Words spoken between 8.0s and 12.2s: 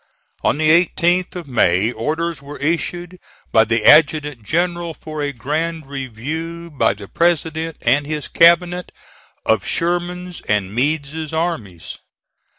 his cabinet of Sherman's and Meade's armies.